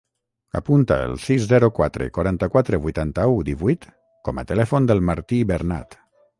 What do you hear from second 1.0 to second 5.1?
el sis, zero, quatre, quaranta-quatre, vuitanta-u, divuit com a telèfon del